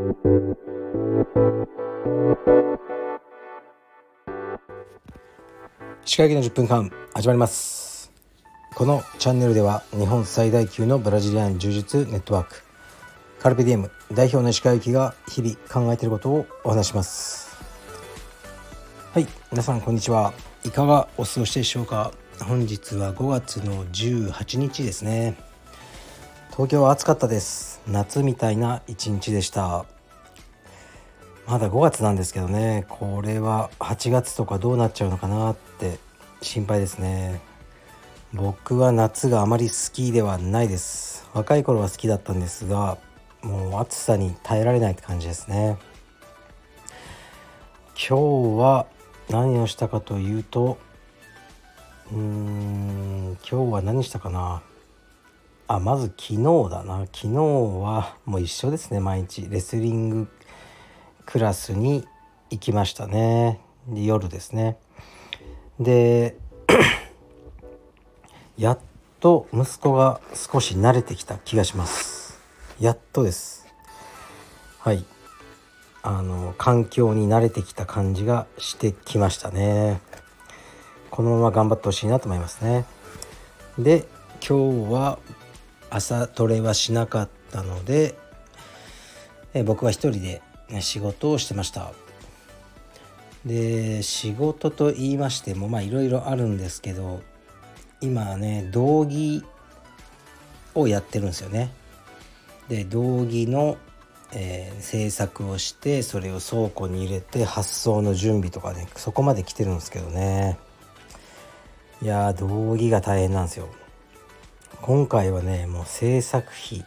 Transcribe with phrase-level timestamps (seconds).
[0.00, 0.06] 歯
[6.16, 8.10] 科医の10分間始まります。
[8.74, 12.62] このチャンネルでは日本最大級のブラジリアン柔術ネットワーク
[13.40, 17.54] カルペディエム代表の歯科医が日々考えていることをお話します。
[19.12, 20.32] はい皆さんこんにちは。
[20.64, 22.14] いかがお過ごしでしょうか。
[22.40, 25.49] 本日は5月の18日ですね。
[26.60, 27.80] 東京は暑かったです。
[27.88, 29.86] 夏みたいな一日でした。
[31.46, 32.84] まだ5月なんですけどね。
[32.90, 35.98] これは8月とかどうなっちゃうのかなって
[36.42, 37.40] 心配ですね。
[38.34, 41.30] 僕は夏があまり好きではないです。
[41.32, 42.98] 若い頃は好きだったんですが
[43.40, 45.78] もう暑さに耐えられないって感じですね。
[47.94, 48.86] 今日は
[49.30, 50.76] 何をしたかというと
[52.12, 54.60] うーん今日は何したかな。
[55.72, 57.06] あまず昨日だな。
[57.12, 58.98] 昨日はもう一緒ですね。
[58.98, 59.48] 毎日。
[59.48, 60.28] レスリング
[61.24, 62.08] クラスに
[62.50, 63.60] 行きましたね。
[63.94, 64.78] 夜ですね。
[65.78, 66.36] で
[68.58, 68.78] やっ
[69.20, 72.40] と息子が少し慣れてきた気がします。
[72.80, 73.68] やっとです。
[74.80, 75.04] はい。
[76.02, 80.00] あの環境に慣れてきた感じがしてきましたね。
[81.12, 82.86] このまま頑張ってほしいなと思いますね。
[83.78, 84.08] で
[84.40, 85.20] 今日は
[85.90, 88.14] 朝トレはしなかったので
[89.54, 90.42] え僕は一人で
[90.80, 91.92] 仕事をしてました。
[93.44, 97.22] で仕事と言いましてもまあいろいろあるんですけど
[98.00, 99.42] 今ね道着
[100.74, 101.72] をやってるんですよね。
[102.68, 103.78] で道着の、
[104.32, 110.58] えー、制作をしてそれを倉庫に入れて発送の準備とかねそこまで来てるんですけどね。
[112.02, 113.68] いや道着が大変なんですよ。
[114.82, 116.86] 今回はねもう制作費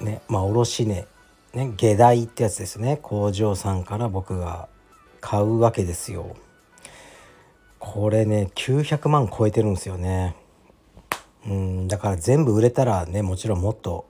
[0.00, 1.06] ねまあ卸値
[1.54, 2.98] ね下代ってやつですね。
[3.02, 4.68] 工場さんから僕が
[5.20, 6.36] 買うわけですよ。
[7.78, 10.36] これね900万超えてるんですよね。
[11.46, 14.06] うんだから全部売れたらねもちろんもっと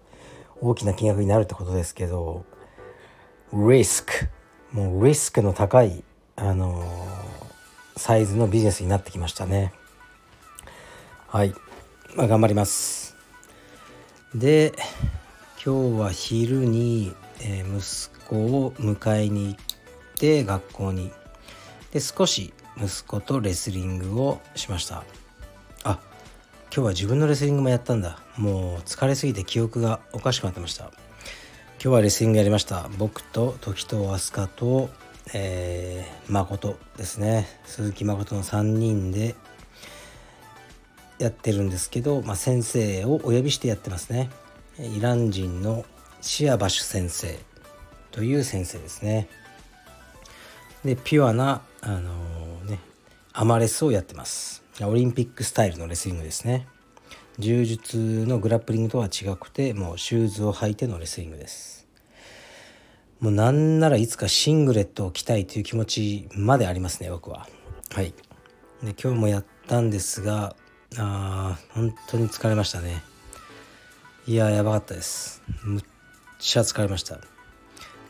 [0.60, 2.44] 大きな金額になるってことですけど
[3.52, 4.12] リスク。
[4.72, 6.02] もうリスクの高い
[6.36, 9.72] あのー、サイズのビジネスになってきましたね。
[11.28, 11.54] はい。
[12.14, 13.16] まあ頑張ります。
[14.34, 14.72] で
[15.64, 19.60] 今日は昼にえー、息子を迎えに行っ
[20.16, 21.12] て学校に。
[21.92, 25.04] で少し息子とレスリングをしました。
[25.84, 26.00] あ
[26.64, 28.20] 今日は自分のレスリングもやったんだ。
[28.36, 30.84] もう疲れすぎて記憶がおかしくなってました。
[30.84, 30.92] 今
[31.80, 32.88] 日はレスリングやりました。
[32.98, 34.90] 僕と時藤飛鳥と、
[35.32, 37.46] えー、誠ですね。
[37.64, 39.34] 鈴木誠の3人で
[41.18, 44.30] やってるんですけど、まあ、先生をお呼びしてやってますね
[44.78, 45.84] イラン人の
[46.20, 47.38] シアバシュ先生
[48.10, 49.28] という先生ですね。
[50.84, 52.80] でピュアなあのー、ね
[53.32, 54.62] アマレスをやってます。
[54.80, 56.66] オリンピックスタイルのレスリングですね。
[57.38, 57.96] 柔術
[58.26, 61.86] のグラップリングとは違くてもうシューズを履いてのレスリングです。
[63.20, 67.48] もうなんならいつかシングレットを着たいという気持ちまでありますね僕は。
[67.90, 68.14] はい。
[68.82, 70.54] で今日もやったんですが
[70.96, 73.02] あ本当に疲れましたね。
[74.26, 75.42] いややばかったです。
[75.64, 75.82] むっ
[76.38, 77.18] ちゃ疲れました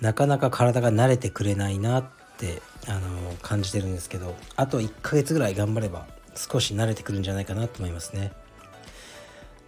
[0.00, 2.04] なかなか体が慣れてくれないなっ
[2.36, 8.32] てあの感じてるんですけどあと1ヶ月ぐらい頑張れば少し慣れてくるんじゃないかなと思いますね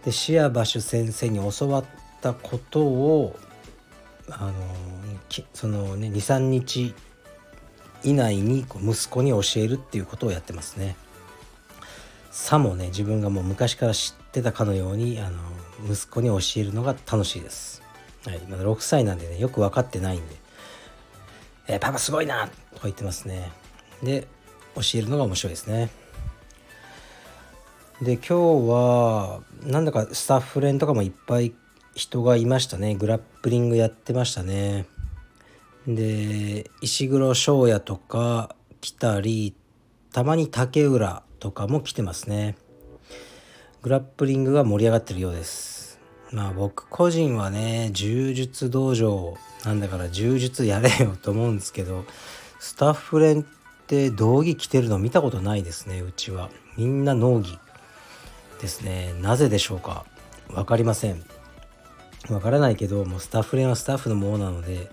[0.05, 1.85] でシアバシュ先生に教わっ
[2.21, 3.35] たことを
[4.29, 4.53] あの
[5.53, 6.93] そのね23日
[8.03, 10.95] 以内に息子に教えるっていうことをやってますね
[12.31, 15.37] さもね自分がもう昔から知ってたかのようにあの
[15.89, 17.81] 息子に教えるのが楽しいです。
[18.25, 20.35] はい、まだ6歳なんでねよく分かってないんで
[21.67, 23.51] 「えー、パパすごいな!」とか言ってますね。
[24.01, 24.27] で
[24.75, 25.89] 教えるのが面白いですね。
[28.01, 28.33] で今日
[28.69, 31.53] はなんだかスタッフ連とかもいっぱい
[31.93, 32.95] 人がいましたね。
[32.95, 34.87] グラップリングやってましたね。
[35.85, 39.53] で石黒翔也とか来たり
[40.13, 42.55] たまに竹浦とかも来てますね。
[43.81, 45.99] グラップリングが盛り上がってるようです。
[46.31, 49.35] まあ僕個人はね柔術道場
[49.65, 52.05] なんだから柔術やれよと思うんですけど
[52.59, 53.45] スタッフ連っ
[53.87, 56.49] て道着着てるの見たことないですねうちは。
[56.77, 57.57] みんな農着
[58.61, 59.13] ですね。
[59.19, 60.05] なぜでしょうか？
[60.47, 61.23] 分かりません。
[62.27, 64.91] 分からないけどもうスタッフ連はスタッフのものなので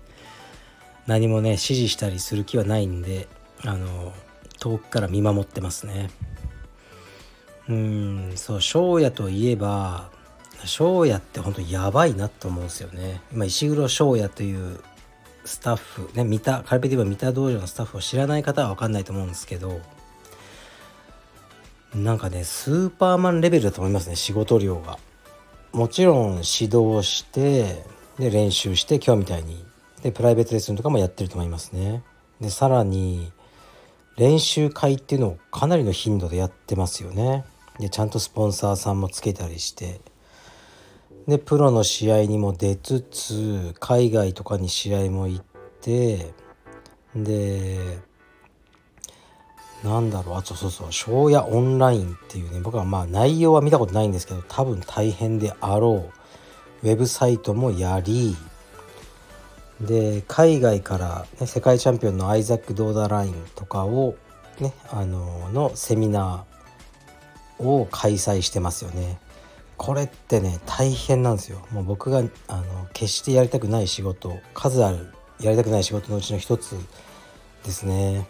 [1.07, 3.29] 何もね指示したりする気はないんで
[3.65, 4.15] あの
[4.59, 6.11] 遠くから見守ってますね。
[7.69, 10.11] うんそう翔也といえば
[10.65, 13.21] 翔也って本当やばいなと思うんですよね。
[13.33, 14.81] 今石黒翔也という
[15.45, 19.81] スタッフね見たカルペディバ見た道場のスタッフを知らない方は分かんないと思うんですけど
[21.95, 24.99] なんかねスーパーマンレベルだと思いますね仕事量が。
[25.73, 27.85] もちろん指導して
[28.19, 29.65] で練習して今日みたいに。
[30.03, 32.03] でプライベートレッスンとかもやってると思いますね。
[32.41, 33.33] でさらに
[34.17, 37.45] 練習会っていうのをかなりの頻度でやってますよね。
[37.79, 40.01] でちゃんとスポンサーさんもつけたりして。
[41.29, 45.45] でプロの試合にも出つつ海外とかに試合も行っ
[45.83, 46.33] て
[47.15, 47.99] で
[49.85, 56.11] なんだろうあとそうそう庄屋オンラインっていうね僕はまあ内容は見たことないんですけど多分大変であろ
[56.83, 58.35] うウェブサイトもやり
[59.83, 64.17] で海外から、ね、世界チャンピオンのアイザック・ドーダーラインとかを、
[64.61, 66.48] ね、あののセミナー
[67.59, 69.19] を開催してますよね。
[69.77, 71.67] これってね大変なんですよ。
[71.71, 72.19] もう僕が
[72.49, 76.77] あの決してやりたくない仕事数あるやりたくない仕事のうちの一つ
[77.65, 78.27] ですね。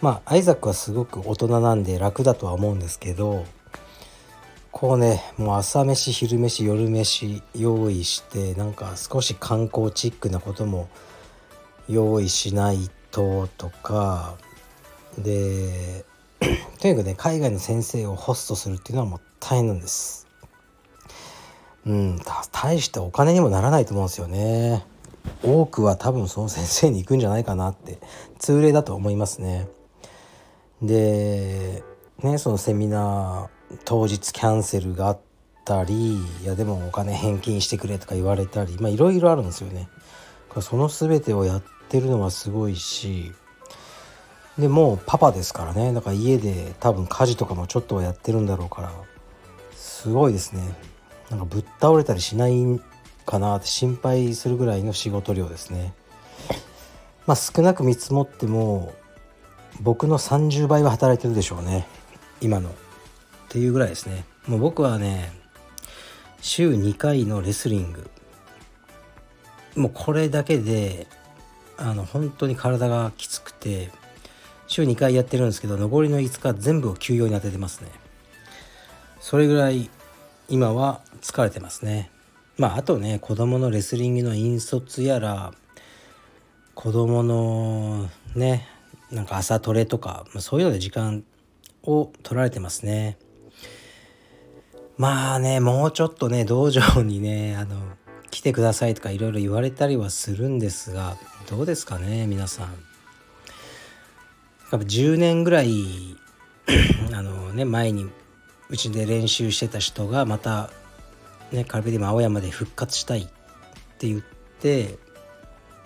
[0.00, 3.44] まあアイザックはすごく大人なんで楽だとは思うんですけど
[4.70, 10.88] こうねもう朝飯昼飯夜飯用意してなんか少し観光チックなことも
[11.88, 14.36] 用意しないととか
[15.18, 16.04] で
[16.40, 20.26] とにかくね海外の先生をホストするっていうのはもう大変なんです。
[21.86, 22.20] うん、
[22.52, 24.84] 大してお金にもならないと思うんですよね。
[25.42, 27.98] 多くは多分その先生に行くんじゃないかなって
[28.38, 29.68] 通例だと思いますね。
[30.82, 31.82] で
[32.22, 35.20] ねそのセミナー当日キャンセルがあっ
[35.64, 39.88] たりいやでもお金返金してくれとか言われたりまあいろいろあるんですよね。
[40.60, 43.32] その全てをやってるのはすごいし
[44.58, 45.92] でもうパパですからね。
[45.92, 48.92] だから家で多分家事とかもちょっとはやってるんだろうから。
[49.74, 50.62] すごいですね。
[51.30, 52.80] なんかぶっ倒れたりしない
[53.24, 55.94] かなって心配するぐらいの仕事量ですね。
[57.26, 58.94] まあ少なく見積もっても
[59.80, 61.86] 僕の30倍は働いてるでしょうね。
[62.40, 62.70] 今の。
[62.70, 62.72] っ
[63.48, 64.24] ていうぐらいですね。
[64.46, 65.32] もう僕はね
[66.40, 68.10] 週2回のレスリング。
[69.76, 71.06] もうこれだけで
[71.76, 73.90] あの本当に体がきつくて
[74.68, 77.90] 週2回やってるんですけど残りの5日全部を休養に当ててますね。
[79.18, 79.90] それぐらい
[80.48, 82.10] 今は疲れてますね。
[82.58, 85.52] まああとね子供のレスリングの引率やら
[86.74, 88.68] 子供のね
[89.10, 91.24] なんか朝トレとかそういうので時間
[91.82, 93.16] を取られてますね。
[94.98, 97.76] まあねもうちょっとね道場にねあの
[98.30, 101.16] 来てくださいとかいろいろ言われたりはするんですが
[101.48, 102.87] どうですかね皆さん。
[104.70, 106.16] やっぱ10年ぐらい
[107.12, 108.10] あのね前に
[108.68, 110.70] うちで練習してた人がまた
[111.52, 113.26] ねカルペディム青山で復活したいっ
[113.98, 114.98] て言って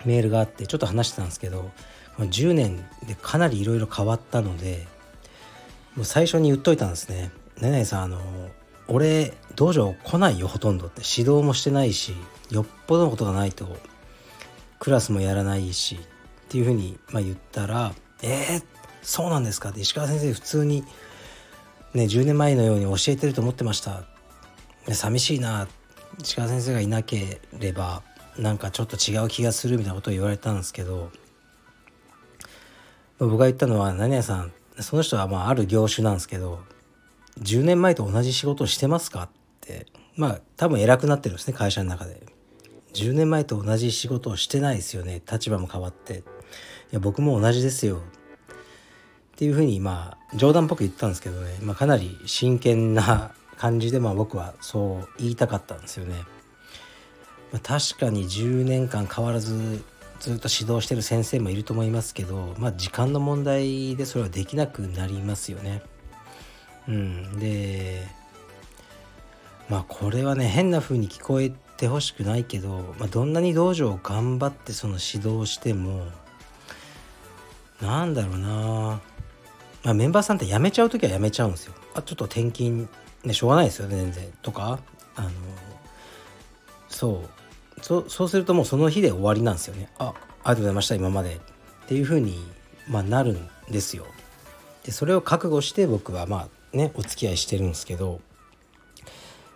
[0.05, 1.71] メールがあってちょっと話してたんですけど
[2.19, 4.85] 10年でかなりいろいろ変わったので
[5.95, 7.31] もう最初に言っといたんですね
[7.61, 8.19] 「ねねさんあの
[8.87, 11.01] 俺道場来ないよほとんど」って。
[11.01, 12.13] 指導もしてないし
[12.49, 13.77] よっぽどのことがないと
[14.79, 18.63] クラスもやらないしっていうふうに、まあ、言ったら「えー、
[19.01, 20.83] そうなんですか」って石川先生普通に
[21.93, 24.05] ね10年前のように教えてると思ってました。
[24.91, 25.67] 寂しいな。
[26.21, 28.03] 石川先生がいなければ
[28.37, 31.11] なんかちょっと違う気がするみたいなことを言われたんですけど
[33.17, 36.59] 僕が言ったのは何々さんその人はまあある業種なんですけど
[37.39, 39.23] 10年前と同じ仕事をしてますか？
[39.23, 39.29] っ
[39.61, 42.21] てまあ多分偉くなってるんですね会社の中で。
[42.93, 45.19] 10年前と同じ仕事をしてないですよね。
[45.31, 46.23] 立場も変わって。
[46.93, 47.97] や僕も同じですよ。
[47.97, 56.15] っていうふうにまあ冗談っぽく言ったんですけどね、まあ、かなり真剣な感じでまあ僕はそう言いたかったんですよね、
[57.51, 59.83] まあ、確かに10年間変わらず
[60.19, 65.81] ずっと指導してる先生もいると思いますけどまあ時間の問題でそれはできなくなりますよね。
[66.87, 68.07] うん、で
[69.67, 76.05] まあこれはね変な風に聞こえてほしくないけど、まあ、どんなに道場を頑張ってその指導しても
[77.83, 79.01] なんだろうな、
[79.83, 81.73] まあ、メンバーさんって辞めちゃう時は辞めちゃうんですよ。
[81.93, 82.87] あちょっと転勤
[83.25, 84.33] ねしょうがないですよね全然。
[84.41, 84.79] とか。
[85.15, 85.29] あの
[86.87, 87.29] そう。
[87.83, 89.89] そうするともうその日で終わりなんですよね。
[89.99, 91.35] あありがとうございました今まで。
[91.35, 91.39] っ
[91.87, 92.39] ていうふうに、
[92.87, 94.05] まあ、なるんですよ。
[94.85, 98.21] でそれを覚悟して僕はまあねお付き合いしてるんですけど。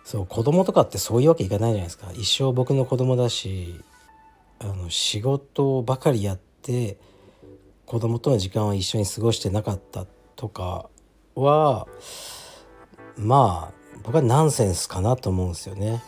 [0.04, 2.10] そう子供とかってそういうわけいかないじゃないですか。
[2.14, 3.78] 一生僕の子供だし
[4.58, 6.96] あの仕事ばかりやって
[7.88, 10.04] 子供との時間を一緒に過ごしてなかった
[10.36, 10.90] とか
[11.34, 11.88] は
[13.16, 16.02] まあ僕はナンセンスかなと思うんですよね。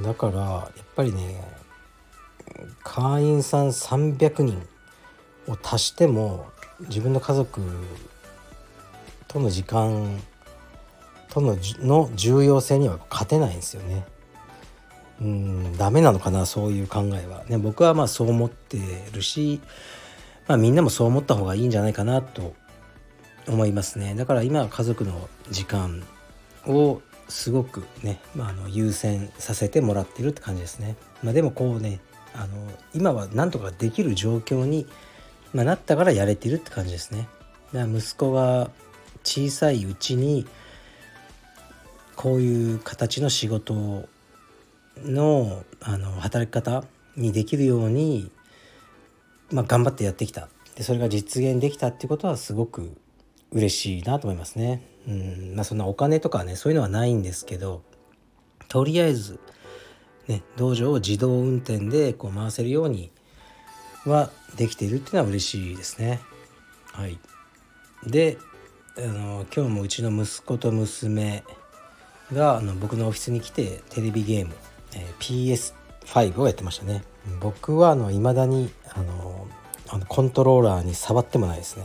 [0.00, 1.40] だからやっぱりね
[2.82, 4.60] 会員さん300人
[5.46, 6.48] を足しても
[6.80, 7.60] 自分の家族
[9.28, 10.20] との時間
[11.28, 14.04] とのの重要性には勝てないんですよね。
[15.20, 17.44] うんダメなのかなそういう考えは。
[17.44, 18.78] ね僕はまあそう思って
[19.12, 19.60] るし、
[20.46, 22.54] まあ、みんなもそう思った方がいいんじゃないかなと
[23.46, 24.14] 思いますね。
[24.14, 26.02] だから今は家族の時間
[26.66, 30.96] をすごくね、まあ、あの優先させてもらってるって感じですね。
[31.22, 32.00] まあ、でもこうね
[32.34, 32.48] あの
[32.94, 34.86] 今はなんとかできる状況に、
[35.52, 37.28] まあ、なったからやれてるって感じですね。
[37.72, 38.70] だから息子が
[39.22, 40.46] 小さいうちに
[42.16, 44.08] こういう形の仕事
[45.02, 46.84] のあの働き方
[47.16, 48.30] にできるように、
[49.52, 52.96] まあ、頑張ってやってきたでそれが実現できたっていうことはすごく
[53.52, 54.82] 嬉しいなと思いますね。
[55.08, 57.82] うんまあ、そんなお金とかねそういうのはないんですけど
[58.68, 59.40] とりあえず、
[60.28, 63.10] ね、道場を自動運転でこう回せるように
[64.06, 66.20] はできているっていうのは嬉しいですね。
[66.92, 67.18] はい、
[68.06, 68.38] で
[68.98, 71.44] あの今日もうちの息子と娘
[72.32, 74.54] があの僕のオフィスに来てテレビゲーム、
[74.94, 75.56] えー、
[76.04, 77.02] PS5 をやってましたね
[77.40, 79.29] 僕はあの未だにあの
[79.92, 81.84] あのコントローラーに触ってもないですね。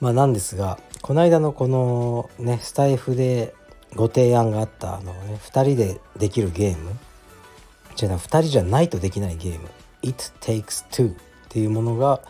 [0.00, 3.54] まあなんですがこの間のこのねスタイフで
[3.94, 6.96] ご提案があったあの、ね、2人でできるゲーム。
[7.94, 9.68] じゃあ2人じゃないとできないゲーム
[10.02, 11.14] 「It Takes Two」っ
[11.48, 12.20] ていうものが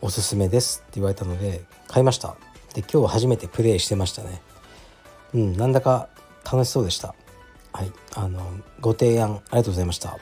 [0.00, 2.36] おすすめですって言われたので買いました。
[2.74, 4.42] で今日初めてプレイしてましたね。
[5.34, 6.08] うんなんだか
[6.44, 7.14] 楽しそうでした。
[7.72, 8.42] はいあの
[8.80, 10.18] ご提案ありがとうございました。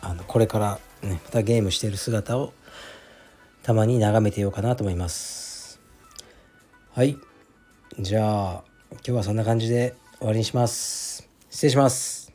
[0.00, 2.52] あのこれからねまたゲームしてる姿を
[3.62, 5.80] たまに眺めてようかなと思います。
[6.92, 7.16] はい。
[7.98, 11.28] じゃあ今日はそんな感じで終わりにします。
[11.50, 12.32] 失礼します。